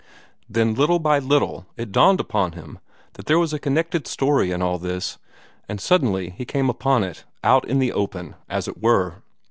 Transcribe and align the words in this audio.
Then, 0.49 0.73
little 0.73 0.97
by 0.97 1.19
little, 1.19 1.67
it 1.77 1.91
dawned 1.91 2.19
upon 2.19 2.53
him 2.53 2.79
that 3.13 3.27
there 3.27 3.37
was 3.37 3.53
a 3.53 3.59
connected 3.59 4.07
story 4.07 4.49
in 4.49 4.59
all 4.59 4.79
this; 4.79 5.19
and 5.69 5.79
suddenly 5.79 6.31
he 6.31 6.43
came 6.43 6.71
upon 6.71 7.03
it, 7.03 7.23
out 7.43 7.67
in 7.67 7.77
the 7.77 7.93
open, 7.93 8.33
as 8.49 8.67
it 8.67 8.81
were. 8.81 9.17